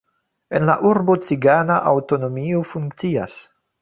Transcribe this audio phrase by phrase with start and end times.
[0.59, 3.37] En la urbo cigana aŭtonomio funkcias.